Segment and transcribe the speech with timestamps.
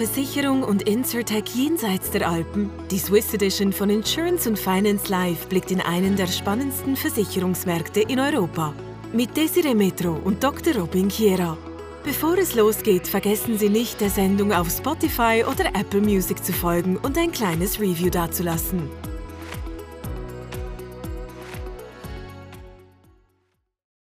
[0.00, 2.70] Versicherung und Insurtech jenseits der Alpen.
[2.90, 8.18] Die Swiss Edition von Insurance und Finance Live blickt in einen der spannendsten Versicherungsmärkte in
[8.18, 8.72] Europa.
[9.12, 10.74] Mit Desiree Metro und Dr.
[10.74, 11.54] Robin Chiera.
[12.02, 16.96] Bevor es losgeht, vergessen Sie nicht, der Sendung auf Spotify oder Apple Music zu folgen
[16.96, 18.88] und ein kleines Review dazulassen.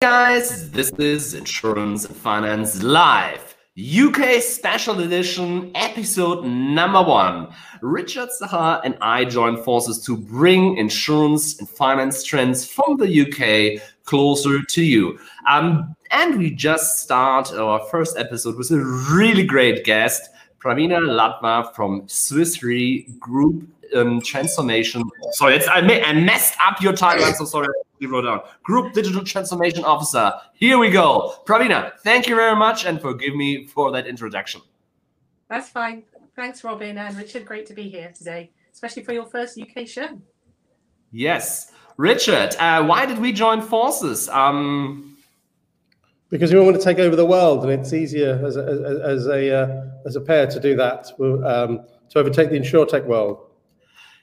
[0.02, 3.53] Guys, this is Insurance Finance Live.
[3.76, 7.48] UK Special Edition, episode number one.
[7.82, 13.82] Richard Sachar and I join forces to bring insurance and finance trends from the UK
[14.04, 15.18] closer to you.
[15.50, 18.78] Um, and we just start our first episode with a
[19.12, 25.04] really great guest, Pravina Ladva from Swiss Re Group um, Transformation.
[25.32, 27.26] Sorry, I, I messed up your title.
[27.26, 27.68] I'm so sorry.
[28.00, 30.34] We Wrote down Group Digital Transformation Officer.
[30.54, 31.94] Here we go, Pravina.
[32.00, 34.62] Thank you very much, and forgive me for that introduction.
[35.48, 36.04] That's fine.
[36.36, 37.46] Thanks, Robin and Richard.
[37.46, 40.20] Great to be here today, especially for your first UK show.
[41.12, 42.56] Yes, Richard.
[42.58, 44.28] Uh, why did we join forces?
[44.30, 45.16] Um,
[46.30, 49.28] because we want to take over the world, and it's easier as a, as, as
[49.28, 53.46] a uh, as a pair to do that um, to overtake the insurtech world.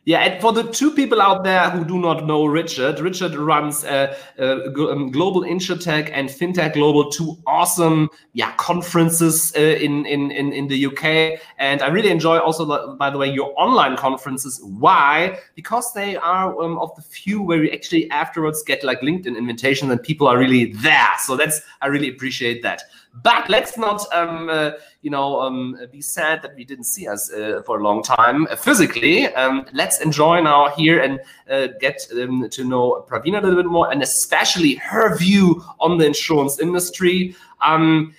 [0.06, 3.84] Yeah, and for the two people out there who do not know Richard, Richard runs
[3.84, 10.54] uh, uh, Global InsurTech and FinTech Global, two awesome yeah conferences uh, in, in in
[10.54, 14.58] in the UK, and I really enjoy also by the way your online conferences.
[14.64, 15.38] Why?
[15.54, 19.90] Because they are um, of the few where we actually afterwards get like LinkedIn invitations
[19.90, 21.10] and people are really there.
[21.18, 22.84] So that's I really appreciate that.
[23.12, 24.72] But let's not, um, uh,
[25.03, 28.47] you know, um, be sad that we didn't see us uh, for a long time
[28.47, 29.27] uh, physically.
[29.34, 33.66] Um, let's enjoy now here and uh, get um, to know Pravina a little bit
[33.66, 37.34] more, and especially her view on the insurance industry.
[37.61, 38.14] Um,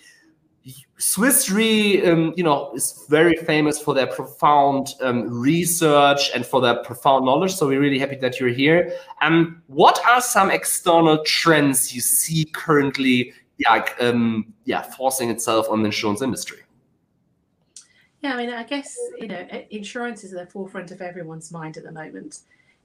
[1.01, 6.61] Swiss Re, um, you know, is very famous for their profound um, research and for
[6.61, 7.55] their profound knowledge.
[7.55, 8.93] So we're really happy that you're here.
[9.19, 15.81] Um, what are some external trends you see currently yeah, um, yeah, forcing itself on
[15.81, 16.59] the insurance industry.
[18.21, 21.77] Yeah, I mean, I guess you know, insurance is at the forefront of everyone's mind
[21.77, 22.39] at the moment.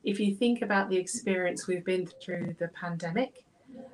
[0.04, 3.44] If you think about the experience we've been through the pandemic,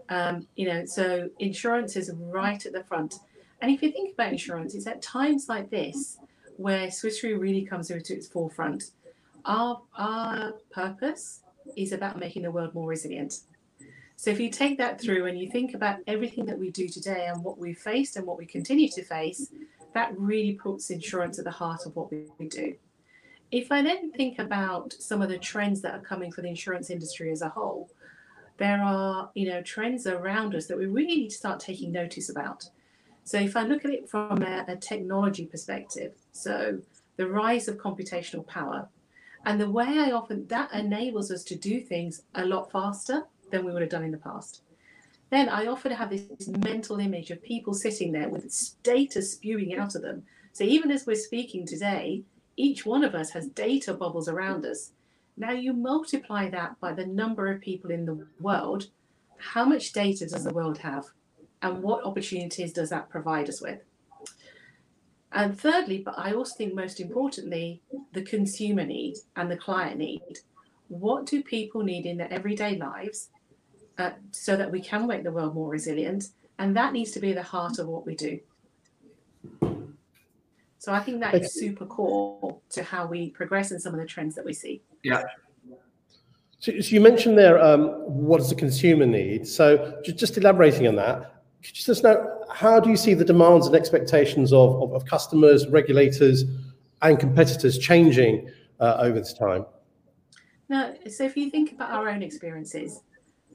[0.09, 3.17] um, you know, so insurance is right at the front.
[3.61, 6.19] And if you think about insurance, it's at times like this
[6.57, 8.91] where Swiss Re really comes into its forefront.
[9.45, 11.41] Our our purpose
[11.77, 13.41] is about making the world more resilient.
[14.23, 17.27] So if you take that through and you think about everything that we do today
[17.27, 19.51] and what we've faced and what we continue to face,
[19.95, 22.77] that really puts insurance at the heart of what we do.
[23.51, 26.89] If I then think about some of the trends that are coming for the insurance
[26.89, 27.91] industry as a whole,
[28.59, 32.29] there are you know trends around us that we really need to start taking notice
[32.29, 32.71] about.
[33.25, 36.79] So if I look at it from a, a technology perspective, so
[37.17, 38.89] the rise of computational power,
[39.45, 43.65] and the way I often that enables us to do things a lot faster than
[43.65, 44.63] we would have done in the past.
[45.31, 49.95] Then I often have this mental image of people sitting there with data spewing out
[49.95, 50.25] of them.
[50.53, 52.25] So even as we're speaking today,
[52.57, 54.91] each one of us has data bubbles around us.
[55.37, 58.89] Now you multiply that by the number of people in the world.
[59.39, 61.07] How much data does the world have?
[61.63, 63.81] And what opportunities does that provide us with?
[65.33, 67.81] And thirdly, but I also think most importantly,
[68.13, 70.41] the consumer need and the client need.
[70.89, 73.31] What do people need in their everyday lives
[73.99, 76.29] uh, so that we can make the world more resilient.
[76.59, 78.39] And that needs to be the heart of what we do.
[80.79, 84.07] So I think that is super core to how we progress in some of the
[84.07, 84.83] trends that we see.
[85.05, 85.23] Yeah.
[86.59, 89.47] So, so you mentioned there, um, what does the consumer need?
[89.47, 93.25] So just, just elaborating on that, could you just know how do you see the
[93.25, 96.45] demands and expectations of, of, of customers, regulators,
[97.03, 99.65] and competitors changing uh, over this time?
[100.69, 103.03] Now, so if you think about our own experiences,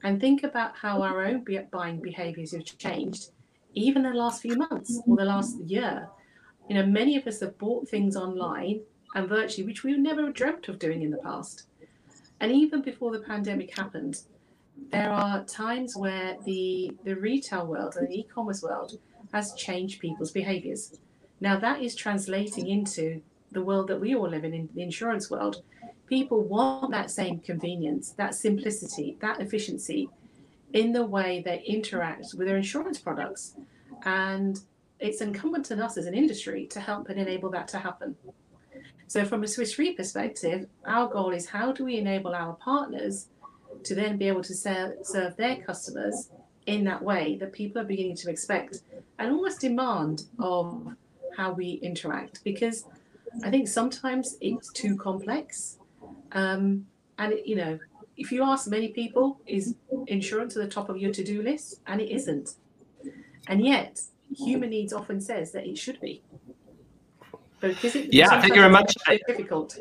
[0.02, 3.30] and think about how our own buying behaviors have changed
[3.74, 6.08] even in the last few months or the last year.
[6.68, 8.80] You know many of us have bought things online
[9.14, 11.66] and virtually which we never dreamt of doing in the past.
[12.40, 14.22] And even before the pandemic happened
[14.90, 18.98] there are times where the the retail world and the e-commerce world
[19.32, 20.98] has changed people's behaviors.
[21.40, 25.30] Now that is translating into the world that we all live in in the insurance
[25.30, 25.62] world
[26.08, 30.08] people want that same convenience, that simplicity, that efficiency
[30.72, 33.54] in the way they interact with their insurance products.
[34.04, 34.60] And
[35.00, 38.16] it's incumbent on us as an industry to help and enable that to happen.
[39.06, 43.28] So, from a Swiss Re perspective, our goal is how do we enable our partners
[43.84, 46.30] to then be able to serve their customers
[46.66, 48.80] in that way that people are beginning to expect
[49.18, 50.94] and almost demand of
[51.36, 52.44] how we interact?
[52.44, 52.84] Because
[53.42, 55.78] I think sometimes it's too complex.
[56.32, 56.86] Um,
[57.18, 57.78] and, it, you know,
[58.16, 59.74] if you ask many people, is
[60.06, 61.80] insurance at the top of your to do list?
[61.86, 62.54] And it isn't.
[63.46, 64.00] And yet,
[64.36, 66.22] human needs often says that it should be.
[67.60, 68.94] But because it, yeah, thank you very much.
[69.26, 69.78] difficult.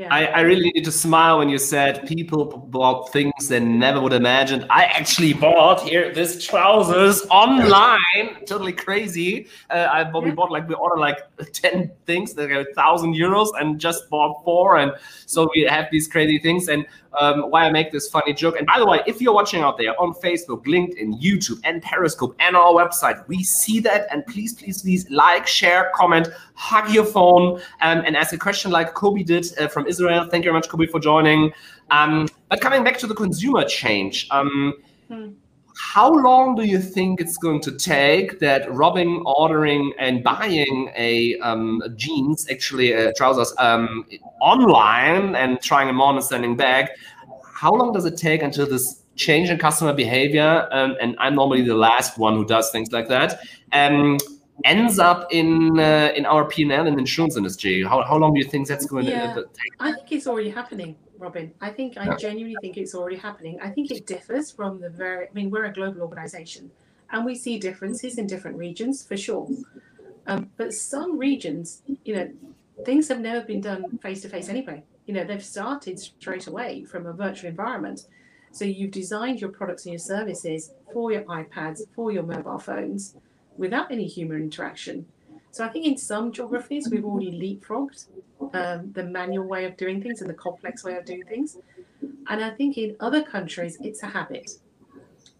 [0.00, 0.08] Yeah.
[0.10, 4.14] I, I really need to smile when you said people bought things they never would
[4.14, 4.64] imagine.
[4.70, 9.48] I actually bought here this trousers online, totally crazy.
[9.68, 10.36] Uh, I probably yeah.
[10.36, 11.18] bought like we ordered like
[11.52, 14.92] ten things that are a thousand euros and just bought four, and
[15.26, 16.68] so we have these crazy things.
[16.68, 16.86] And
[17.18, 18.56] um, why I make this funny joke.
[18.56, 22.36] And by the way, if you're watching out there on Facebook, LinkedIn, YouTube, and Periscope,
[22.38, 24.06] and our website, we see that.
[24.10, 26.28] And please, please, please like, share, comment,
[26.60, 30.26] hug your phone, um, and ask a question like Kobe did uh, from Israel.
[30.30, 31.52] Thank you very much, Kobe, for joining.
[31.90, 34.28] Um, but coming back to the consumer change.
[34.30, 34.74] Um,
[35.08, 35.30] hmm
[35.80, 41.38] how long do you think it's going to take that robbing, ordering, and buying a
[41.38, 44.04] um, jeans, actually uh, trousers, um,
[44.40, 46.90] online and trying them on and sending back?
[47.54, 50.68] How long does it take until this change in customer behavior?
[50.70, 53.40] Um, and I'm normally the last one who does things like that.
[54.64, 57.82] Ends up in uh, in our P&L in the insurance industry.
[57.82, 59.72] How, how long do you think that's going yeah, to take?
[59.80, 60.96] I think it's already happening.
[61.20, 61.52] Robin.
[61.60, 63.60] I think I genuinely think it's already happening.
[63.60, 65.26] I think it differs from the very.
[65.28, 66.70] I mean, we're a global organisation,
[67.10, 69.48] and we see differences in different regions for sure.
[70.26, 72.30] Um, but some regions, you know,
[72.84, 74.82] things have never been done face to face anyway.
[75.06, 78.06] You know, they've started straight away from a virtual environment.
[78.52, 83.14] So you've designed your products and your services for your iPads, for your mobile phones,
[83.60, 85.06] without any human interaction.
[85.52, 88.06] So I think in some geographies we've already leapfrogged
[88.54, 91.58] um, the manual way of doing things and the complex way of doing things.
[92.28, 94.52] And I think in other countries it's a habit.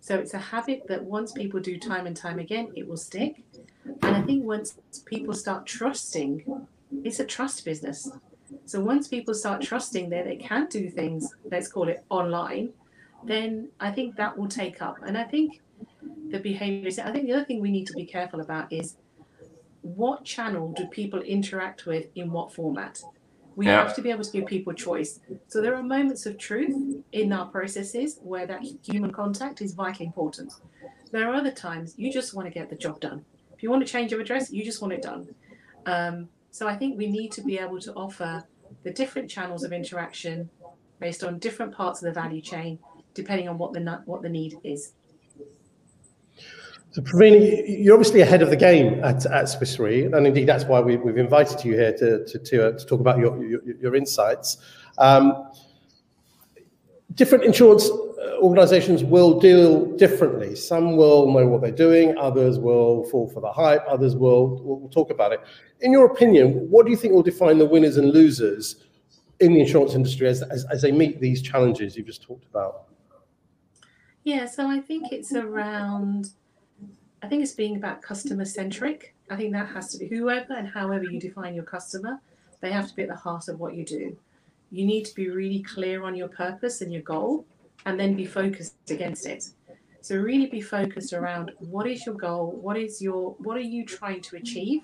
[0.02, 3.42] So it's a habit that once people do time and time again, it will stick.
[4.02, 6.44] And I think once people start trusting,
[7.04, 8.10] it's a trust business.
[8.66, 12.70] So once people start trusting that they can do things, let's call it online,
[13.24, 14.96] then I think that will take up.
[15.06, 15.60] And I think
[16.30, 18.96] the behaviors, I think the other thing we need to be careful about is
[19.82, 23.02] what channel do people interact with in what format?
[23.56, 23.82] We yeah.
[23.82, 25.20] have to be able to give people choice.
[25.48, 30.06] So there are moments of truth in our processes where that human contact is vitally
[30.06, 30.52] important.
[31.10, 33.24] There are other times you just want to get the job done.
[33.52, 35.34] If you want to change your address, you just want it done.
[35.86, 38.44] Um, so I think we need to be able to offer
[38.84, 40.48] the different channels of interaction
[41.00, 42.78] based on different parts of the value chain,
[43.14, 44.92] depending on what the what the need is.
[46.92, 50.64] So, Praveen, you're obviously ahead of the game at, at Swiss Re, and indeed that's
[50.64, 53.60] why we, have invited you here to, to, to, uh, to, talk about your, your,
[53.80, 54.56] your insights.
[54.98, 55.48] Um,
[57.14, 60.56] different insurance uh, organizations will deal differently.
[60.56, 64.88] Some will know what they're doing, others will fall for the hype, others will, will
[64.88, 65.40] talk about it.
[65.82, 68.82] In your opinion, what do you think will define the winners and losers
[69.38, 72.88] in the insurance industry as, as, as they meet these challenges you've just talked about?
[74.24, 76.30] Yeah, so I think it's around
[77.22, 79.14] I think it's being about customer centric.
[79.30, 82.20] I think that has to be whoever and however you define your customer,
[82.60, 84.16] they have to be at the heart of what you do.
[84.70, 87.44] You need to be really clear on your purpose and your goal
[87.86, 89.50] and then be focused against it.
[90.02, 93.84] So really be focused around what is your goal, what is your what are you
[93.84, 94.82] trying to achieve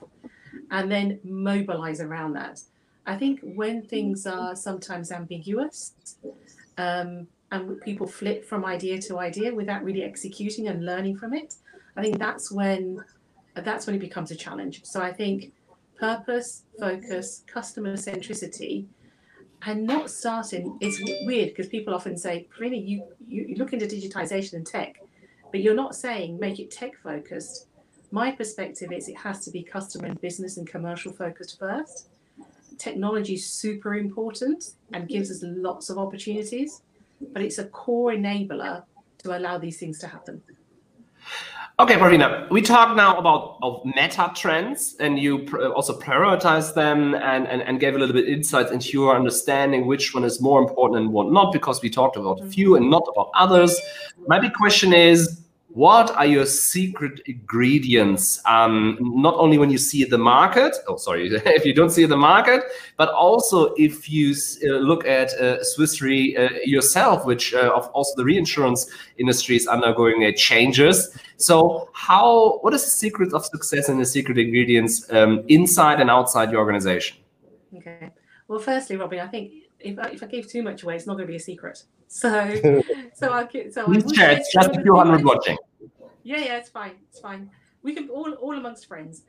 [0.71, 2.61] and then mobilize around that.
[3.07, 5.95] I think when things are sometimes ambiguous,
[6.76, 11.55] um, and people flip from idea to idea without really executing and learning from it,
[11.97, 13.05] I think that's when
[13.55, 14.85] that's when it becomes a challenge.
[14.85, 15.53] So I think
[15.99, 18.85] purpose, focus, customer centricity,
[19.62, 20.76] and not starting.
[20.81, 25.00] It's weird because people often say, "Really, you, you look into digitization and tech,
[25.50, 27.67] but you're not saying make it tech focused."
[28.11, 32.09] My perspective is it has to be customer and business and commercial focused first.
[32.79, 36.83] Technology is super important and gives us lots of opportunities,
[37.33, 38.85] but it's a core enabler
[39.19, 40.43] to allow these things to happen.
[41.78, 47.14] Okay, Pravina, we talk now about of meta trends, and you pr also prioritize them
[47.14, 50.59] and, and, and gave a little bit insights into your understanding which one is more
[50.59, 52.50] important and what not, because we talked about a mm-hmm.
[52.50, 53.78] few and not about others.
[54.26, 55.42] My big question is,
[55.76, 58.40] what are your secret ingredients?
[58.47, 61.26] Um, not only when you see the market oh sorry
[61.59, 62.62] if you don't see the market
[62.97, 67.88] but also if you uh, look at uh, swiss re uh, yourself which uh, of
[67.88, 71.14] also the reinsurance industry is undergoing changes.
[71.37, 76.09] So how what is the secret of success and the secret ingredients um, inside and
[76.09, 77.18] outside your organization?
[77.76, 78.11] Okay.
[78.49, 81.14] Well firstly robin i think if I, if I give too much away, it's not
[81.14, 81.85] going to be a secret.
[82.09, 82.30] So,
[83.14, 84.33] so I so Please share.
[84.33, 85.56] It's just a few hundred watching.
[86.23, 86.92] Yeah, yeah, it's fine.
[87.09, 87.50] It's fine.
[87.83, 89.23] we can all all amongst friends.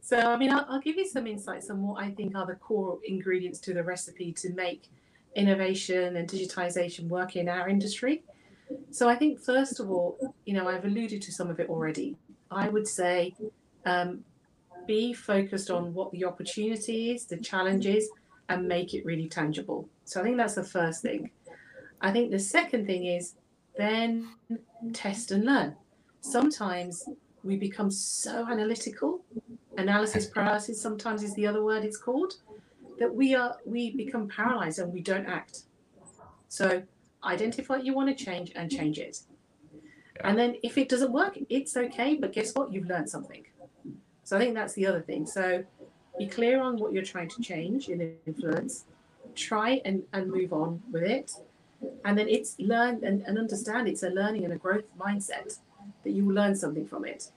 [0.00, 2.56] So I mean, I'll, I'll give you some insights on what I think are the
[2.56, 4.88] core ingredients to the recipe to make
[5.34, 8.22] innovation and digitization work in our industry.
[8.90, 12.16] So I think first of all, you know, I've alluded to some of it already.
[12.50, 13.34] I would say
[13.86, 14.24] um,
[14.86, 18.08] be focused on what the opportunity is, the challenges,
[18.52, 19.88] and make it really tangible.
[20.04, 21.30] So I think that's the first thing.
[22.00, 23.34] I think the second thing is
[23.78, 24.28] then
[24.92, 25.74] test and learn.
[26.20, 27.08] Sometimes
[27.42, 29.24] we become so analytical,
[29.78, 32.34] analysis paralysis sometimes is the other word it's called,
[32.98, 35.62] that we are we become paralyzed and we don't act.
[36.48, 36.82] So
[37.24, 39.20] identify what you want to change and change it.
[40.22, 42.72] And then if it doesn't work, it's okay, but guess what?
[42.72, 43.44] You've learned something.
[44.24, 45.26] So I think that's the other thing.
[45.26, 45.64] So
[46.18, 48.84] be clear on what you're trying to change in influence,
[49.34, 51.32] try and, and move on with it.
[52.04, 55.58] And then it's learn and, and understand it's a learning and a growth mindset
[56.04, 57.30] that you will learn something from it.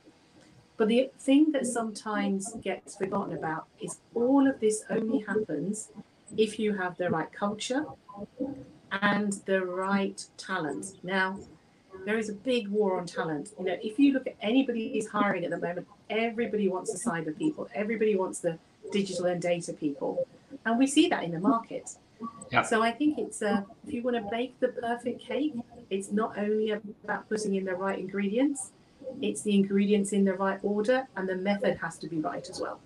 [0.77, 5.89] But the thing that sometimes gets forgotten about is all of this only happens
[6.37, 7.85] if you have the right culture
[8.91, 10.99] and the right talent.
[11.01, 11.39] Now,
[12.05, 13.51] there is a big war on talent.
[13.57, 17.09] You know, if you look at anybody who's hiring at the moment, everybody wants the
[17.09, 18.57] cyber people, everybody wants the
[18.91, 20.27] digital and data people,
[20.65, 21.95] and we see that in the market.
[22.51, 22.61] Yeah.
[22.61, 25.53] So I think it's uh, if you want to bake the perfect cake,
[25.89, 28.71] it's not only about putting in the right ingredients,
[29.21, 32.59] it's the ingredients in the right order, and the method has to be right as
[32.59, 32.79] well.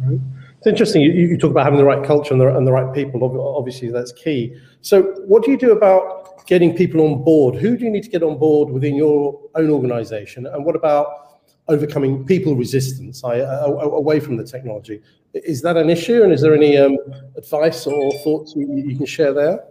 [0.00, 0.20] Right.
[0.58, 1.02] It's interesting.
[1.02, 3.22] You, you, talk about having the right culture and the, and the right people.
[3.56, 4.56] Obviously, that's key.
[4.80, 7.56] So, what do you do about getting people on board?
[7.56, 10.46] Who do you need to get on board within your own organisation?
[10.46, 11.31] And what about
[11.68, 15.02] overcoming people resistance I, away from the technology?
[15.34, 16.22] Is that an issue?
[16.22, 16.98] And is there any um,
[17.36, 19.64] advice or thoughts you, you can share there?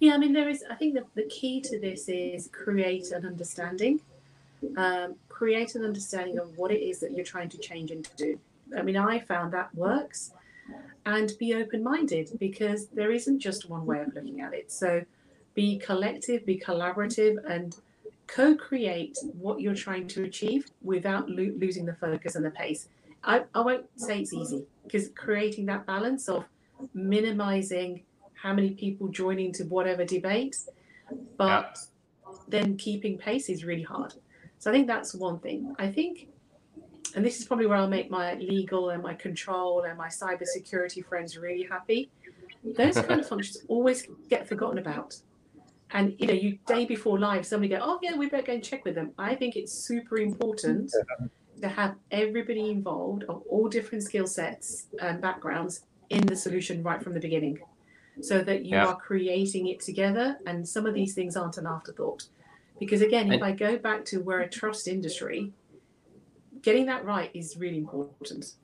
[0.00, 0.64] Yeah, I mean, there is.
[0.70, 4.00] I think the, the key to this is create an understanding,
[4.78, 8.16] um, create an understanding of what it is that you're trying to change and to
[8.16, 8.40] do.
[8.76, 10.32] I mean, I found that works,
[11.04, 14.72] and be open minded because there isn't just one way of looking at it.
[14.72, 15.04] So,
[15.52, 17.76] be collective, be collaborative, and
[18.34, 22.88] co create what you're trying to achieve without lo- losing the focus and the pace.
[23.24, 26.44] I, I won't say it's easy because creating that balance of
[26.94, 28.02] minimizing
[28.34, 30.56] how many people join into whatever debate,
[31.36, 31.76] but
[32.26, 32.32] yeah.
[32.48, 34.14] then keeping pace is really hard.
[34.58, 35.74] So I think that's one thing.
[35.78, 36.28] I think,
[37.14, 41.04] and this is probably where I'll make my legal and my control and my cybersecurity
[41.04, 42.10] friends really happy.
[42.64, 45.16] Those kind of functions always get forgotten about.
[45.92, 48.64] And you know, you day before live, somebody go, "Oh yeah, we better go and
[48.64, 50.92] check with them." I think it's super important
[51.60, 57.02] to have everybody involved of all different skill sets and backgrounds in the solution right
[57.02, 57.58] from the beginning
[58.20, 58.86] so that you yeah.
[58.86, 60.38] are creating it together.
[60.46, 62.24] And some of these things aren't an afterthought.
[62.78, 65.52] Because again, if I go back to we're a trust industry,
[66.62, 68.54] getting that right is really important.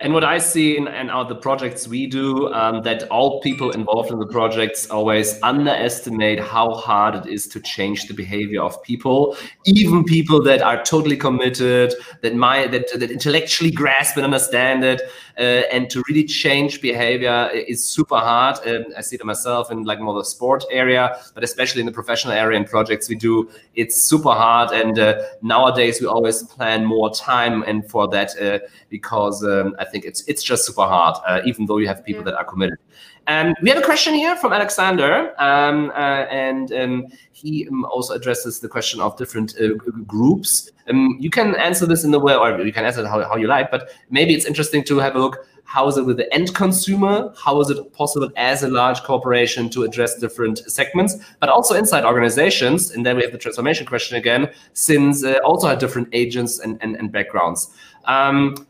[0.00, 4.10] And what I see in, in the projects we do, um, that all people involved
[4.10, 9.36] in the projects always underestimate how hard it is to change the behavior of people,
[9.64, 15.02] even people that are totally committed, that my that, that intellectually grasp and understand it,
[15.36, 18.56] and to really change behavior is super hard.
[18.66, 21.92] Um, I see it myself in like more the sport area, but especially in the
[21.92, 24.72] professional area and projects we do, it's super hard.
[24.72, 28.58] And uh, nowadays we always plan more time and for that uh,
[28.88, 32.22] because um, I think it's it's just super hard, uh, even though you have people
[32.22, 32.32] yeah.
[32.32, 32.78] that are committed.
[33.26, 38.14] And we have a question here from Alexander, um, uh, and um, he um, also
[38.14, 39.74] addresses the question of different uh,
[40.06, 40.70] groups.
[40.88, 43.36] Um, you can answer this in the way, or you can answer it how, how
[43.36, 45.46] you like, but maybe it's interesting to have a look.
[45.64, 47.32] How is it with the end consumer?
[47.42, 52.04] How is it possible as a large corporation to address different segments, but also inside
[52.04, 52.90] organizations?
[52.90, 56.76] And then we have the transformation question again, since uh, also have different agents and,
[56.82, 57.70] and, and backgrounds.
[58.04, 58.66] Um,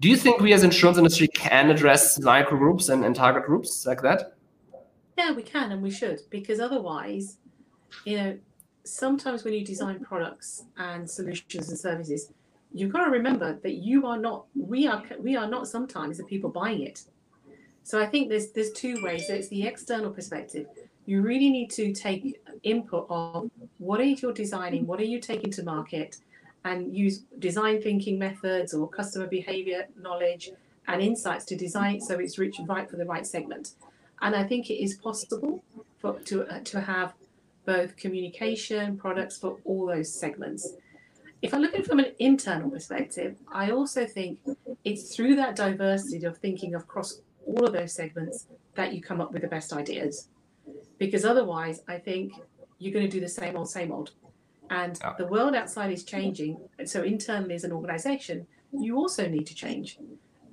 [0.00, 3.86] do you think we as insurance industry can address micro groups and, and target groups
[3.86, 4.34] like that?
[5.16, 7.38] Yeah, we can and we should because otherwise,
[8.04, 8.38] you know,
[8.84, 12.32] sometimes when you design products and solutions and services,
[12.72, 16.24] you've got to remember that you are not we are we are not sometimes the
[16.24, 17.04] people buying it.
[17.84, 19.26] So I think there's there's two ways.
[19.28, 20.66] So it's the external perspective.
[21.06, 25.50] You really need to take input of what are you designing, what are you taking
[25.52, 26.16] to market,
[26.64, 30.50] and use design thinking methods or customer behavior knowledge
[30.88, 33.72] and insights to design so it's rich right for the right segment.
[34.20, 35.62] And I think it is possible
[35.98, 37.14] for to uh, to have
[37.66, 40.74] both communication products for all those segments.
[41.42, 44.38] If I look at it from an internal perspective, I also think
[44.84, 49.32] it's through that diversity of thinking across all of those segments that you come up
[49.32, 50.28] with the best ideas.
[50.98, 52.32] Because otherwise, I think
[52.78, 54.12] you're going to do the same old, same old
[54.70, 55.14] And Yeah.
[55.18, 56.56] the world outside is changing.
[56.78, 59.98] And so internally as an organization, you also need to change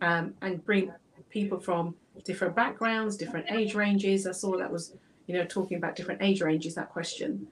[0.01, 0.91] um, and bring
[1.29, 4.27] people from different backgrounds, different age ranges.
[4.27, 4.93] I saw that was,
[5.27, 7.47] you know, talking about different age ranges, that question.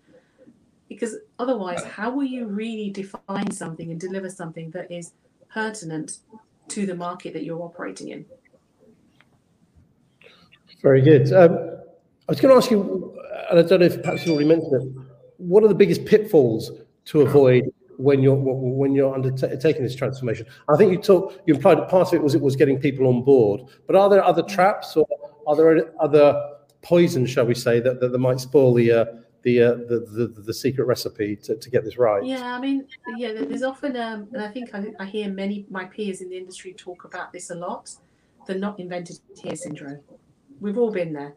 [0.88, 5.14] Because otherwise, how will you really define something and deliver something that is
[5.54, 6.18] pertinent
[6.70, 8.26] to the market that you're operating in?
[10.82, 11.32] Very good.
[11.34, 11.58] Um,
[12.28, 13.16] I was going to ask you,
[13.50, 15.09] and I don't know if perhaps you already mentioned it.
[15.40, 16.72] What are the biggest pitfalls
[17.06, 20.46] to avoid when you're when you're undertaking this transformation?
[20.68, 23.24] I think you talked, you implied part of it was it was getting people on
[23.24, 23.62] board.
[23.88, 25.08] But are there other traps or
[25.48, 29.06] are there other poisons, shall we say, that that, that might spoil the uh,
[29.44, 32.24] the, uh, the the the secret recipe to, to get this right?
[32.24, 35.86] Yeah, I mean, yeah, there's often, um, and I think I, I hear many my
[35.86, 37.90] peers in the industry talk about this a lot.
[38.46, 40.00] The not invented here syndrome.
[40.60, 41.36] We've all been there,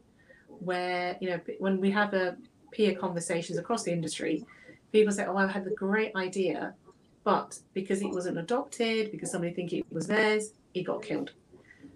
[0.49, 2.37] where you know when we have a
[2.73, 4.45] peer conversations across the industry,
[4.93, 6.75] people say, "Oh, I had the great idea,
[7.25, 11.31] but because it wasn't adopted, because somebody think it was theirs, it got killed."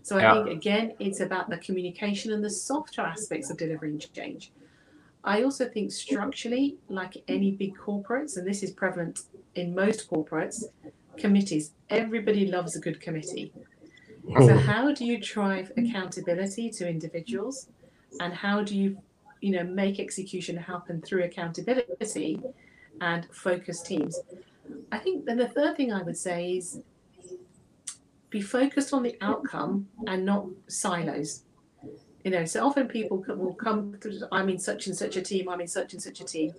[0.02, 0.34] So I Yeah.
[0.34, 4.52] think again, it's about the communication and the softer aspects of delivering change.
[5.24, 9.22] I also think structurally, like any big corporates, and this is prevalent
[9.56, 10.62] in most corporates,
[11.16, 11.72] committees.
[11.90, 13.52] Everybody loves a good committee.
[14.46, 14.58] So hmm.
[14.70, 17.68] how do you drive accountability to individuals,
[18.20, 18.98] and how do you,
[19.40, 22.40] you know, make execution happen through accountability
[23.00, 24.18] and focus teams?
[24.90, 26.80] I think then the third thing I would say is
[28.30, 31.42] be focused on the outcome and not silos.
[32.24, 33.96] You know, so often people will come.
[34.00, 35.48] through, I'm in such and such a team.
[35.48, 36.52] I'm in such and such a team.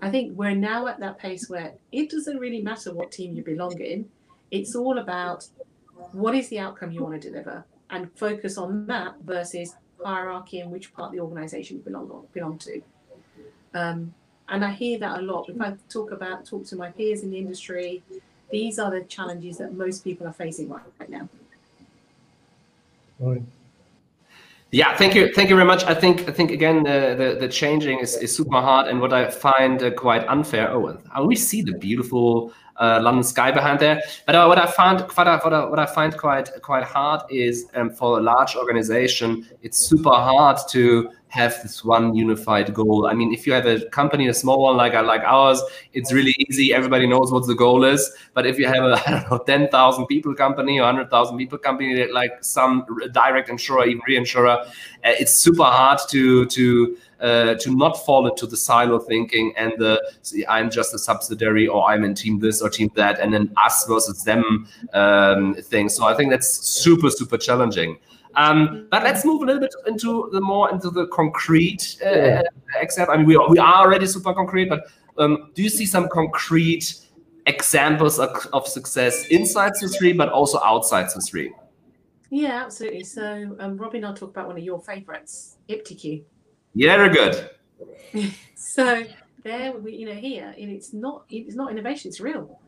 [0.00, 3.42] I think we're now at that pace where it doesn't really matter what team you
[3.42, 4.08] belong in.
[4.52, 5.46] It's all about
[6.12, 10.70] what is the outcome you want to deliver and focus on that versus hierarchy and
[10.70, 12.82] which part of the organization you belong belong to.
[13.74, 14.14] Um,
[14.48, 15.48] and I hear that a lot.
[15.48, 18.02] If I talk about talk to my peers in the industry,
[18.50, 21.28] these are the challenges that most people are facing right, right now.
[23.20, 23.42] Right.
[24.70, 25.82] Yeah, thank you, thank you very much.
[25.84, 29.12] I think, I think again, the the, the changing is, is super hard, and what
[29.14, 30.70] I find uh, quite unfair.
[30.70, 34.02] Oh, we see the beautiful uh, London sky behind there.
[34.26, 37.66] But uh, what I what I, what I, what I find quite quite hard is
[37.74, 43.06] um, for a large organization, it's super hard to have this one unified goal.
[43.06, 45.62] I mean, if you have a company, a small one like like ours,
[45.92, 46.72] it's really easy.
[46.72, 48.10] Everybody knows what the goal is.
[48.34, 51.38] But if you have a I don't know ten thousand people company or hundred thousand
[51.38, 54.70] people company, like some direct insurer, even reinsurer, uh,
[55.04, 60.00] it's super hard to to uh, to not fall into the silo thinking and the
[60.22, 63.52] see, I'm just a subsidiary or I'm in team this or team that, and then
[63.56, 65.88] us versus them um, thing.
[65.88, 67.98] So I think that's super super challenging.
[68.38, 72.42] Um, but let's move a little bit into the more into the concrete uh, Yeah.
[72.76, 73.14] example.
[73.14, 74.84] I mean, we, we are already super concrete, but
[75.18, 76.94] um, do you see some concrete
[77.46, 81.52] examples of, of success inside Swiss Re, but also outside Swiss Re?
[82.30, 83.02] Yeah, absolutely.
[83.04, 86.22] So, um, Robin, I'll talk about one of your favorites, IptiQ.
[86.74, 87.50] Yeah, very good.
[88.54, 89.04] So
[89.42, 92.60] there, we, you know, here and it's not it's not innovation; it's real.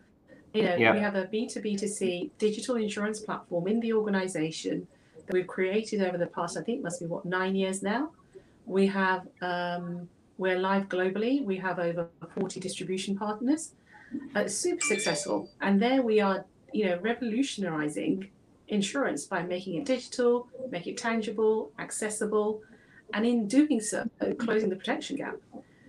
[0.55, 0.93] You know, Yeah.
[0.95, 4.87] we have a B two B to C digital insurance platform in the organisation
[5.31, 6.57] that we've created over the past.
[6.57, 8.11] I think must be what nine years now.
[8.67, 11.45] We have um, we're live globally.
[11.45, 13.73] We have over forty distribution partners.
[14.35, 16.45] Uh, super successful, and there we are.
[16.73, 18.29] You know, revolutionising
[18.69, 22.63] insurance by making it digital, make it tangible, accessible,
[23.13, 25.37] and in doing so, closing the protection gap.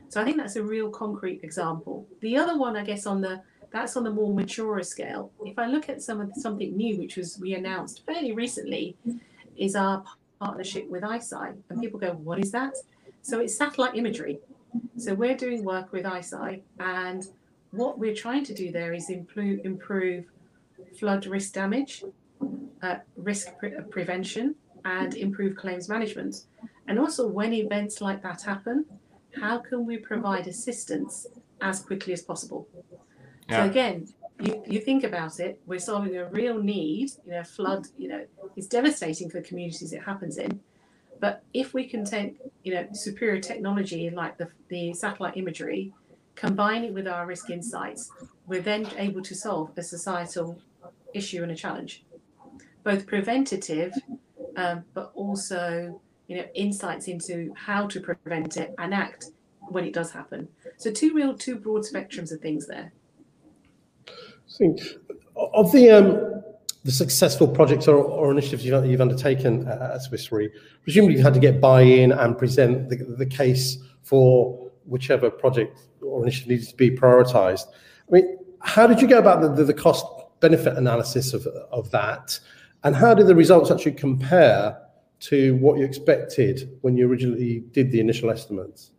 [0.09, 2.07] So I think that's a real concrete example.
[2.19, 5.31] The other one, I guess, on the that's on the more mature scale.
[5.45, 8.97] If I look at some of something new, which was we announced fairly recently,
[9.57, 10.03] is our
[10.39, 12.75] partnership with ICEYE, and people go, "What is that?"
[13.21, 14.39] So it's satellite imagery.
[14.97, 17.27] So we're doing work with ICEYE, and
[17.71, 20.25] what we're trying to do there is improve improve
[20.97, 22.03] flood risk damage,
[22.81, 26.45] uh, risk pre- prevention, and improve claims management.
[26.87, 28.85] And also, when events like that happen,
[29.39, 31.27] how can we provide assistance
[31.61, 32.67] as quickly as possible?
[33.49, 34.07] So again,
[34.41, 37.11] you, you think about it, we're solving a real need.
[37.25, 38.25] You know, flood, you know,
[38.55, 40.59] is devastating for the communities it happens in.
[41.19, 45.93] But if we can take, you know, superior technology like the, the satellite imagery,
[46.35, 48.11] combine it with our risk insights,
[48.47, 50.59] we're then able to solve a societal
[51.13, 52.03] issue and a challenge,
[52.83, 53.93] both preventative,
[54.57, 59.25] um, but also you know insights into how to prevent it and act
[59.69, 60.47] when it does happen.
[60.77, 62.91] So two real two broad spectrums of things there.
[64.51, 64.75] So,
[65.53, 66.31] of the um,
[66.83, 70.49] the successful projects or, or initiatives you've, you've undertaken at, Swiss Re,
[70.83, 76.23] presumably you've had to get buy-in and present the, the case for whichever project or
[76.23, 77.67] initiative needs to be prioritized.
[78.09, 80.05] I mean, how did you go about the, the, the cost
[80.39, 82.39] benefit analysis of, of that?
[82.83, 84.75] And how did the results actually compare
[85.19, 88.91] to what you expected when you originally did the initial estimates?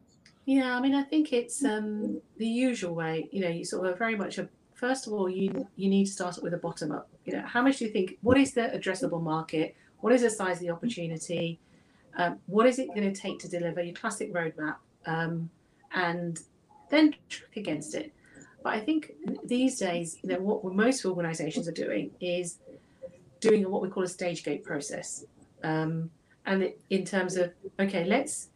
[0.44, 3.28] Yeah, I mean, I think it's um, the usual way.
[3.32, 4.48] You know, you sort of very much a
[4.82, 7.08] first of all, you you need to start with a bottom up.
[7.24, 8.18] You know, how much do you think?
[8.20, 9.76] What is the addressable market?
[10.00, 11.60] What is the size of the opportunity?
[12.16, 14.76] Um, what is it going to take to deliver your classic roadmap?
[15.06, 15.48] Um,
[15.94, 16.40] and
[16.90, 18.12] then track against it.
[18.64, 19.12] But I think
[19.44, 22.58] these days, you know, what most organisations are doing is
[23.40, 25.24] doing what we call a stage gate process.
[25.62, 26.10] Um,
[26.44, 28.48] and in terms of okay, let's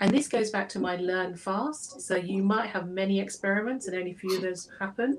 [0.00, 2.00] and this goes back to my learn fast.
[2.00, 5.16] So you might have many experiments and only few of those happen,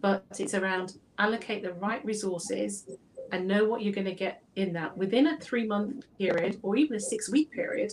[0.00, 2.88] but it's around allocate the right resources
[3.30, 6.76] and know what you're going to get in that within a three month period or
[6.76, 7.92] even a six week period,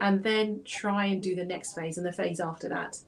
[0.00, 2.98] and then try and do the next phase and the phase after that.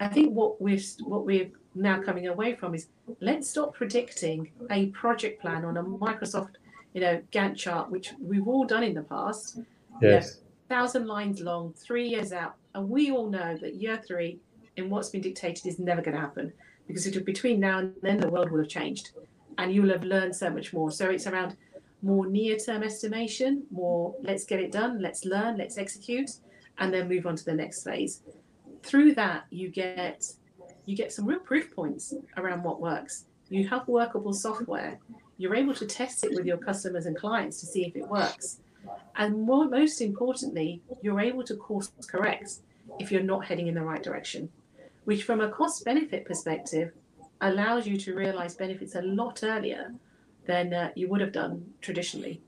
[0.00, 2.88] I think what we're what we're now coming away from is
[3.20, 6.54] let's stop predicting a project plan on a Microsoft,
[6.94, 9.60] you know, Gantt chart, which we've all done in the past.
[10.00, 10.40] Yes.
[10.68, 14.40] thousand lines long, three years out, and we all know that year three,
[14.76, 16.52] in what's been dictated, is never going to happen
[16.92, 19.12] because between now and then the world will have changed,
[19.58, 20.90] and you will have learned so much more.
[20.90, 21.56] So it's around
[22.02, 26.30] more near-term estimation, more let's get it done, let's learn, let's execute,
[26.78, 28.22] and then move on to the next phase.
[28.82, 30.24] Through that, you get
[30.84, 33.24] you get some real proof points around what works.
[33.48, 34.98] You have workable software.
[35.38, 38.58] You're able to test it with your customers and clients to see if it works.
[39.16, 42.60] And more, most importantly, you're able to course correct
[42.98, 44.48] if you're not heading in the right direction,
[45.04, 46.92] which, from a cost benefit perspective,
[47.40, 49.92] allows you to realize benefits a lot earlier
[50.46, 52.40] than uh, you would have done traditionally.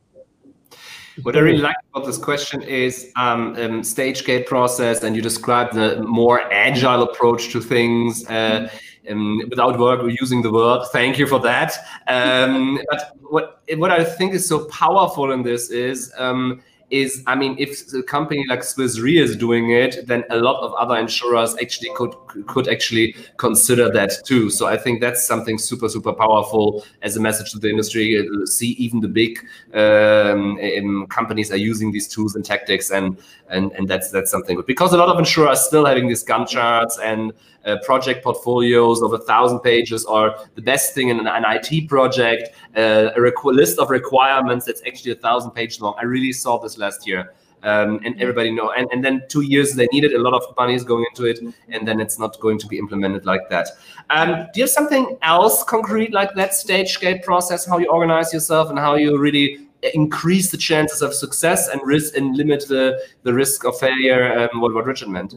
[1.22, 5.22] What I really like about this question is um, um, stage gate process, and you
[5.22, 8.28] described the more agile approach to things.
[8.28, 8.68] Uh,
[9.08, 10.86] um, without work, we're using the word.
[10.92, 11.74] Thank you for that.
[12.06, 17.34] Um, but what what I think is so powerful in this is um, is I
[17.34, 20.96] mean, if a company like Swiss Re is doing it, then a lot of other
[20.96, 22.14] insurers actually could
[22.46, 24.50] could actually consider that too.
[24.50, 28.28] So I think that's something super super powerful as a message to the industry.
[28.46, 29.38] See, even the big
[29.72, 33.16] um, companies are using these tools and tactics, and
[33.48, 36.24] and and that's that's something good because a lot of insurers are still having these
[36.24, 37.32] Gantt charts and
[37.64, 41.88] uh, project portfolios of a thousand pages, or the best thing in an, an IT
[41.88, 45.94] project, uh, a list of requirements that's actually a thousand pages long.
[45.98, 47.32] I really saw this last year.
[47.62, 50.74] Um, and everybody know and, and then two years they needed a lot of money
[50.74, 53.68] is going into it and then it's not going to be implemented like that
[54.10, 58.34] um, do you have something else concrete like that stage gate process how you organize
[58.34, 63.00] yourself and how you really increase the chances of success and risk and limit the,
[63.22, 65.36] the risk of failure um, what, what richard meant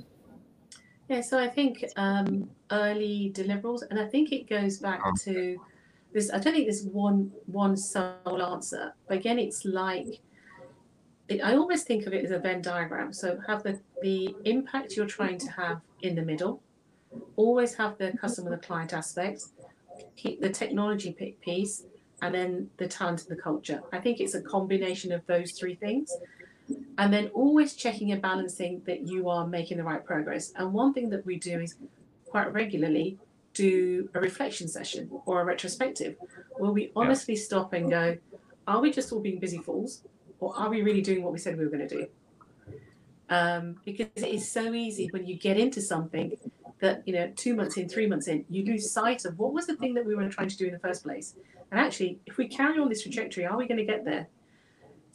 [1.10, 5.12] yeah so i think um, early deliverables and i think it goes back oh.
[5.24, 5.58] to
[6.14, 10.22] this i don't think there's one one sole answer but again it's like
[11.28, 13.14] it, I always think of it as a Venn diagram.
[13.14, 16.62] So have the, the impact you're trying to have in the middle,
[17.36, 19.46] always have the customer, the client aspect,
[20.16, 21.84] keep the technology piece,
[22.22, 23.82] and then the talent and the culture.
[23.92, 26.12] I think it's a combination of those three things.
[26.98, 30.52] And then always checking and balancing that you are making the right progress.
[30.56, 31.76] And one thing that we do is
[32.26, 33.18] quite regularly
[33.54, 36.16] do a reflection session or a retrospective
[36.58, 37.42] where we honestly yeah.
[37.42, 38.18] stop and go,
[38.68, 40.02] are we just all being busy fools?
[40.40, 42.08] or are we really doing what we said we were going to do?
[43.30, 46.38] Um, because it is so easy when you get into something
[46.80, 49.68] that you know two months in, three months in, you lose sight of what was
[49.68, 51.36] the thing that we were trying to do in the first place.
[51.72, 54.28] And actually, if we carry on this trajectory, are we going to get there?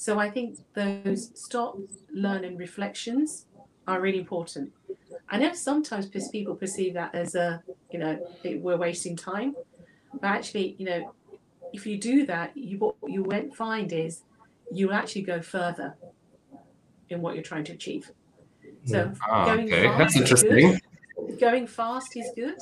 [0.02, 1.78] So I think those stop,
[2.12, 3.46] learn, and reflections
[3.86, 4.72] are really important.
[5.30, 7.62] I know sometimes people perceive that as a,
[7.92, 9.54] you know, we're wasting time,
[10.20, 11.14] but actually, you know,
[11.72, 14.22] if you do that, you what you won't find is
[14.72, 15.94] you will actually go further
[17.08, 18.10] in what you're trying to achieve.
[18.86, 19.84] So ah, going okay.
[19.84, 20.80] fast That's interesting.
[21.28, 21.38] Good.
[21.38, 22.58] Going fast is good,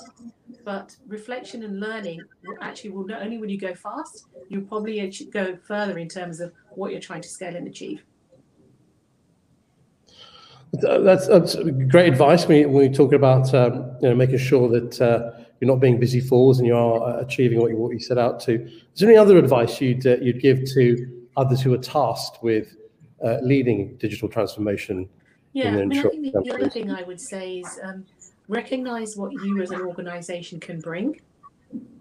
[0.65, 4.95] but reflection and learning will actually will not only when you go fast, you'll probably
[5.33, 8.03] go further in terms of what you're trying to scale and achieve.
[10.73, 11.57] That's, that's
[11.89, 15.81] great advice when, we talk about um, you know making sure that uh, you're not
[15.81, 18.53] being busy fools and you are uh, achieving what you what you set out to.
[18.65, 22.77] Is there any other advice you'd uh, you'd give to others who are tasked with
[23.25, 25.09] uh, leading digital transformation.
[25.53, 28.07] Yeah, I, mean, I think the, the other thing I would say is um,
[28.49, 31.21] recognize what you as an organization can bring,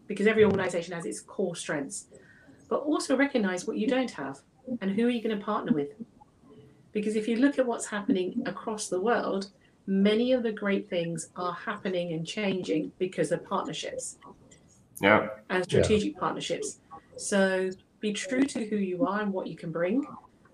[0.07, 2.05] because every organization has its core strengths,
[2.69, 4.41] but also recognize what you don't have
[4.81, 5.89] and who are you going to partner with.
[6.91, 9.51] Because if you look at what's happening across the world,
[9.85, 14.17] many of the great things are happening and changing because of partnerships.
[15.01, 15.29] Yeah.
[15.49, 16.19] And strategic yeah.
[16.19, 16.79] partnerships.
[17.15, 17.69] So
[17.99, 20.05] be true to who you are and what you can bring,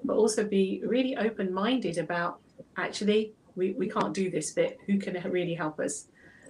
[0.03, 2.39] but also be really open minded about
[2.77, 4.77] actually, we, we can't do this bit.
[4.87, 6.07] Who can really help us?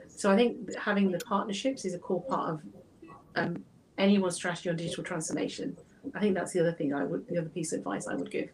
[0.08, 2.62] So I think having the partnerships is a core part of
[3.36, 3.64] um,
[3.98, 5.78] anyone's strategy on digital transformation.
[6.14, 8.32] I think that's the other thing I would, the other piece of advice I would
[8.32, 8.50] give.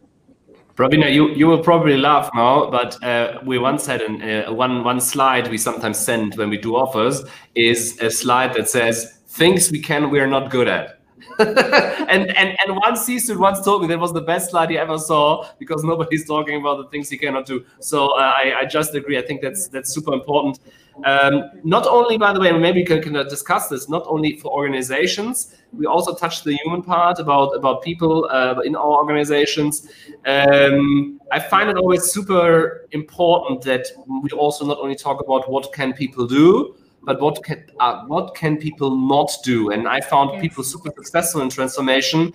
[0.76, 4.84] Pravina, you, you will probably laugh now, but uh, we once had an, uh, one
[4.84, 7.24] one slide we sometimes send when we do offers
[7.56, 10.98] is a slide that says things we can we are not good at.
[11.40, 14.98] and, and and one C-suite once told me that was the best slide he ever
[14.98, 17.66] saw because nobody's talking about the things he cannot do.
[17.80, 19.18] So uh, I, I just agree.
[19.18, 20.60] I think that's that's super important.
[21.04, 23.90] Um, not only, by the way, maybe we can, can discuss this.
[23.90, 28.76] Not only for organizations, we also touch the human part about about people uh, in
[28.76, 29.88] our organizations.
[30.26, 35.74] Um, I find it always super important that we also not only talk about what
[35.74, 39.72] can people do, but what can uh, what can people not do?
[39.72, 40.42] And I found yes.
[40.42, 42.34] people super successful in transformation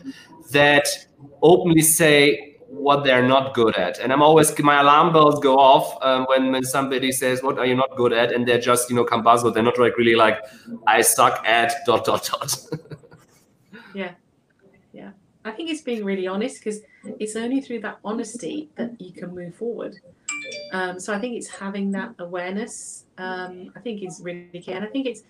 [0.51, 0.89] that
[1.43, 3.99] openly say what they're not good at.
[3.99, 7.67] And I'm always my alarm bells go off um, when when somebody says, "What are
[7.67, 9.53] you not good at?" and they're just you know come cambazo.
[9.53, 10.39] They're not like really like,
[10.87, 12.57] "I suck at dot dot dot."
[13.95, 14.13] yeah,
[14.93, 15.11] yeah.
[15.45, 16.81] I think it's being really honest because
[17.21, 19.97] it's only through that honesty that you can move forward.
[20.73, 23.05] Um, so I think it's having that awareness.
[23.19, 25.23] Um, I think is really key, and I think it's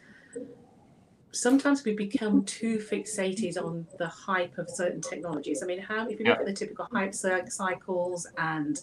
[1.33, 5.63] sometimes we become too fixated on the hype of certain technologies.
[5.63, 6.41] I mean, how if you look yeah.
[6.41, 8.81] at the typical hype cycles and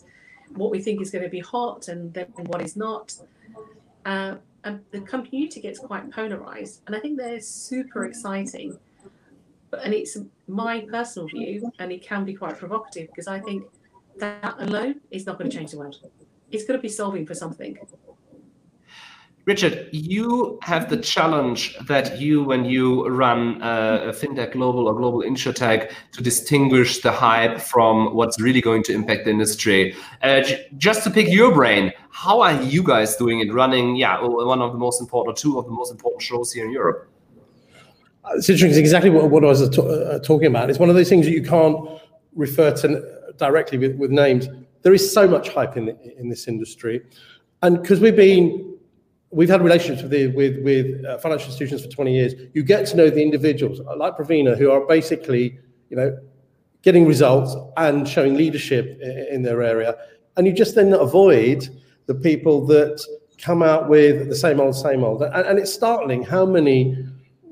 [0.56, 3.16] what we think is going to be hot and then what is not,
[4.06, 6.82] uh, and the community gets quite polarized.
[6.88, 8.78] And I think they're super exciting.
[9.72, 13.66] But, and it's my personal view, and it can be quite provocative because I think
[14.20, 15.98] that alone is not going to change the world.
[16.52, 17.78] It's going to be solving for something.
[19.46, 25.20] Richard, you have the challenge that you, when you run a fintech global or global
[25.20, 29.96] insurtech, to distinguish the hype from what's really going to impact the industry.
[30.22, 30.44] Uh,
[30.78, 33.98] just to pick your brain, how are you guys doing it running?
[33.98, 36.72] Yeah, one of the most important, or two of the most important shows here in
[36.72, 37.10] Europe.
[38.36, 38.80] It's interesting.
[38.80, 40.70] exactly what, what I was uh, talking about.
[40.70, 41.78] It's one of those things that you can't
[42.34, 44.48] refer to directly with, with names.
[44.84, 47.02] There is so much hype in the, in this industry,
[47.62, 48.73] and because we've been
[49.34, 52.34] we've had relationships with the, with with uh, financial institutions for 20 years.
[52.54, 55.58] You get to know the individuals like Pravina who are basically,
[55.90, 56.18] you know,
[56.84, 59.96] getting results and showing leadership in, in their area,
[60.38, 61.68] and you just then avoid
[62.06, 63.02] the people that
[63.38, 65.22] come out with the same old, same old.
[65.22, 66.98] And, and it's startling how many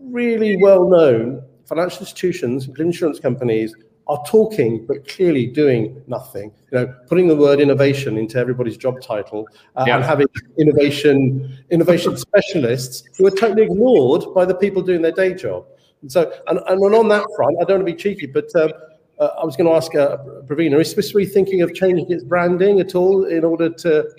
[0.03, 3.75] really well-known financial institutions, including insurance companies,
[4.11, 6.51] are talking but clearly doing nothing.
[6.71, 9.95] You know, putting the word innovation into everybody's job title uh, yeah.
[9.95, 10.27] and having
[10.59, 15.65] innovation innovation specialists who are totally ignored by the people doing their day job.
[16.01, 18.71] And so, and, and on that front, I don't want to be cheeky, but um,
[19.19, 22.23] uh, I was going to ask uh, Pravina, is Swiss Re thinking of changing its
[22.23, 24.09] branding at all in order to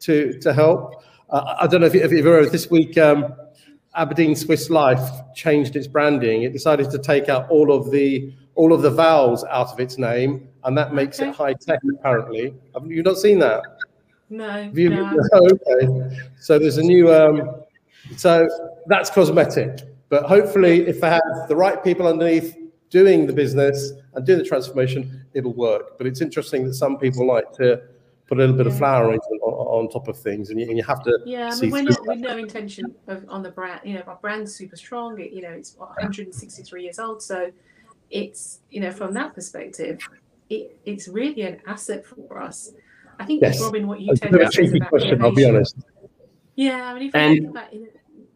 [0.00, 1.02] to to help?
[1.30, 2.96] Uh, I don't know if, you, if you've heard this week.
[2.98, 3.34] Um,
[3.96, 5.02] Aberdeen Swiss Life
[5.34, 6.44] changed its branding.
[6.44, 9.98] It decided to take out all of the all of the vowels out of its
[9.98, 11.30] name, and that makes okay.
[11.30, 11.80] it high tech.
[11.98, 13.62] Apparently, have you not seen that?
[14.28, 14.70] No.
[14.72, 15.18] You, no.
[15.34, 16.16] okay.
[16.38, 17.12] So there's a new.
[17.12, 17.62] Um,
[18.16, 18.48] so
[18.86, 22.56] that's cosmetic, but hopefully, if they have the right people underneath
[22.90, 25.96] doing the business and doing the transformation, it'll work.
[25.96, 27.82] But it's interesting that some people like to
[28.26, 28.72] put a little bit yeah.
[28.72, 31.18] of flour on, on, top of things, and you, and you have to.
[31.24, 33.80] Yeah, I mean, we're not with no intention of on the brand.
[33.84, 35.20] You know, our brand's super strong.
[35.20, 37.50] It, you know, it's 163 years old, so
[38.10, 39.98] it's you know from that perspective,
[40.48, 42.72] it, it's really an asset for us.
[43.18, 43.60] I think yes.
[43.60, 44.52] Robin, what you tend to about
[44.88, 45.22] question, innovation.
[45.22, 45.76] I'll be honest.
[46.56, 47.88] Yeah, I mean, if you think about in,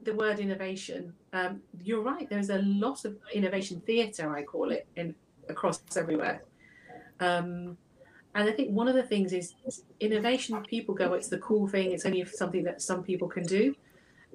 [0.03, 2.29] the word innovation, um, you're right.
[2.29, 5.15] There's a lot of innovation theatre, I call it, in
[5.49, 6.43] across everywhere.
[7.21, 7.77] Um,
[8.35, 9.55] and I think one of the things is
[10.01, 10.61] innovation.
[10.63, 11.93] People go, it's the cool thing.
[11.93, 13.75] It's only something that some people can do.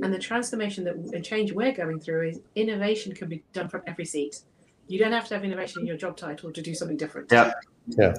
[0.01, 3.81] And the transformation that and change we're going through is innovation can be done from
[3.85, 4.41] every seat.
[4.89, 7.31] You don't have to have innovation in your job title to do something different.
[7.31, 7.53] Yeah.
[7.87, 8.15] Yeah.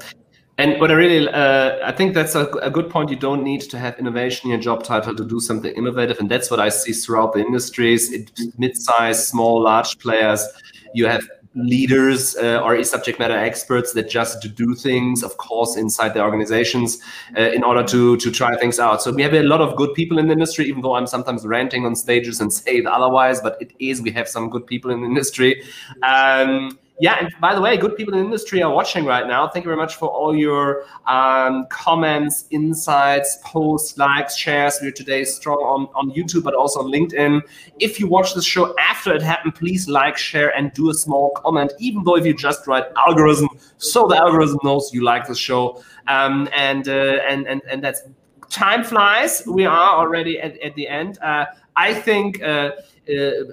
[0.57, 3.11] And what I really, uh, I think that's a, a, good point.
[3.11, 6.31] You don't need to have innovation in your job title to do something innovative, and
[6.31, 8.13] that's what I see throughout the industries.
[8.13, 10.47] It, mid-size, small, large players.
[10.93, 16.15] You have leaders uh, or subject matter experts that just do things, of course, inside
[16.15, 16.99] the organizations
[17.37, 19.03] uh, in order to to try things out.
[19.03, 21.45] So we have a lot of good people in the industry, even though I'm sometimes
[21.45, 25.01] ranting on stages and say otherwise, but it is we have some good people in
[25.01, 25.63] the industry.
[26.03, 29.49] Um, yeah, and by the way, good people in the industry are watching right now.
[29.49, 34.79] Thank you very much for all your um, comments, insights, posts, likes, shares.
[34.83, 37.41] We're today strong on, on YouTube, but also on LinkedIn.
[37.79, 41.31] If you watch this show after it happened, please like, share, and do a small
[41.31, 45.35] comment, even though if you just write algorithm, so the algorithm knows you like the
[45.35, 45.83] show.
[46.07, 48.03] Um, and, uh, and, and, and that's
[48.51, 49.43] time flies.
[49.47, 51.19] We are already at, at the end.
[51.23, 52.73] Uh, I think uh,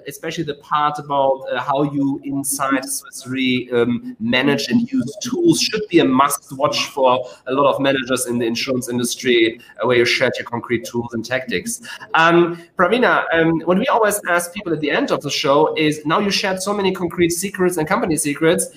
[0.06, 5.60] especially the part about uh, how you inside Swiss Re um, manage and use tools
[5.60, 9.86] should be a must watch for a lot of managers in the insurance industry uh,
[9.86, 11.82] where you shared your concrete tools and tactics.
[12.14, 16.04] Um, Pravina, um, what we always ask people at the end of the show is
[16.06, 18.68] now you shared so many concrete secrets and company secrets.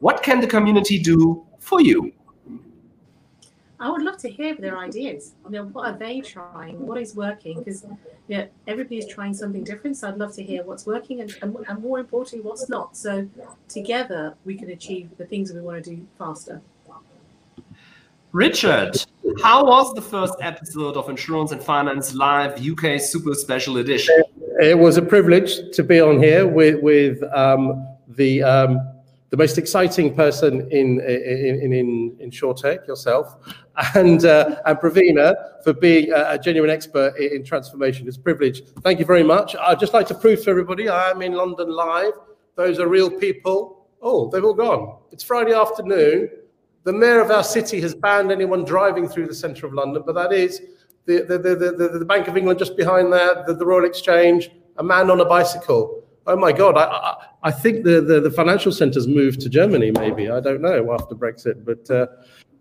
[0.00, 2.12] What can the community do for you?
[3.80, 5.32] I would love to hear their ideas.
[5.44, 6.86] I mean, what are they trying?
[6.86, 7.60] What is working?
[7.60, 7.86] Because
[8.28, 9.96] yeah, is trying something different.
[9.96, 12.94] So I'd love to hear what's working and, and, and more importantly, what's not.
[12.94, 13.26] So
[13.68, 16.60] together we can achieve the things we want to do faster.
[18.32, 18.94] Richard,
[19.42, 24.22] how was the first episode of Insurance and Finance Live UK Super Special Edition?
[24.60, 28.99] It was a privilege to be on here with with um, the um,
[29.30, 33.36] the most exciting person in in in, in, in SureTech, yourself,
[33.94, 38.08] and uh, and Pravina for being a, genuine expert in, in, transformation.
[38.08, 38.62] It's a privilege.
[38.82, 39.54] Thank you very much.
[39.56, 42.12] I'd just like to prove to everybody I am in London live.
[42.56, 43.86] Those are real people.
[44.02, 44.98] Oh, they've all gone.
[45.12, 46.30] It's Friday afternoon.
[46.84, 50.14] The mayor of our city has banned anyone driving through the centre of London, but
[50.14, 50.62] that is
[51.04, 54.50] the, the, the, the, the Bank of England just behind there, the, the Royal Exchange,
[54.78, 58.30] a man on a bicycle oh my god, I, I, I think the, the, the
[58.30, 59.90] financial centres moved to Germany.
[59.90, 62.06] Maybe I don't know after Brexit, but uh,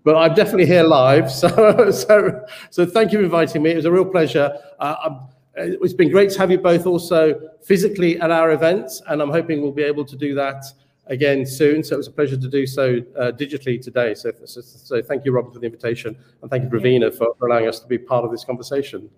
[0.04, 1.32] but I'm definitely here live.
[1.40, 3.72] So so so thank you for inviting me.
[3.72, 4.58] It was a real pleasure.
[4.80, 5.20] Uh,
[5.56, 9.62] it's been great to have you both also physically at our events, and I'm hoping
[9.62, 10.64] we'll be able to do that
[11.08, 11.84] again soon.
[11.84, 14.14] So it was a pleasure to do so uh, digitally today.
[14.14, 17.48] So, so, so, thank you, Robert, for the invitation, and thank you, Pravina, for, for
[17.48, 19.10] allowing us to be part of this conversation.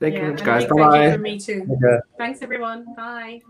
[0.00, 0.64] Thank yeah, you, guys.
[0.64, 1.16] Bye bye.
[1.16, 1.66] Me too.
[1.70, 1.98] Okay.
[2.18, 2.94] Thanks, everyone.
[2.96, 3.40] Bye.